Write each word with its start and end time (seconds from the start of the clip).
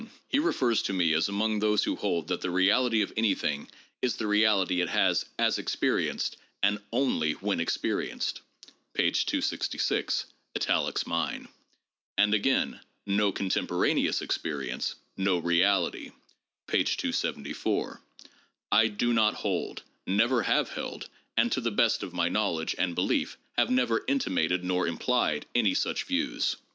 He 0.27 0.39
refers 0.39 0.81
to 0.81 0.93
me 0.93 1.13
as 1.13 1.29
among 1.29 1.59
those 1.59 1.83
who 1.83 1.95
hold 1.95 2.29
that 2.29 2.41
the" 2.41 2.49
reality 2.49 3.03
of 3.03 3.13
anything 3.15 3.69
is 4.01 4.15
the 4.15 4.25
reality 4.25 4.81
it 4.81 4.89
has 4.89 5.25
as 5.37 5.59
experienced 5.59 6.37
and 6.63 6.79
only 6.91 7.33
when 7.33 7.59
experienced'''' 7.59 8.41
(p. 8.95 9.11
266, 9.11 10.25
italics 10.55 11.05
mine); 11.05 11.49
and 12.17 12.33
again 12.33 12.79
"No 13.05 13.31
contemporaneous 13.31 14.23
experience, 14.23 14.95
no 15.17 15.37
reality" 15.37 16.13
(p. 16.65 16.83
274). 16.83 18.01
I 18.71 18.87
do 18.87 19.13
not 19.13 19.35
hold, 19.35 19.83
never 20.07 20.41
have 20.41 20.69
held, 20.71 21.09
and, 21.37 21.51
to 21.51 21.61
the 21.61 21.69
best 21.69 22.01
of 22.01 22.11
my 22.11 22.27
knowledge 22.27 22.73
and 22.79 22.95
belief, 22.95 23.37
have 23.55 23.69
never 23.69 24.03
intimated 24.07 24.63
nor 24.63 24.87
implied 24.87 25.45
any 25.53 25.75
such 25.75 26.05
views. 26.05 26.55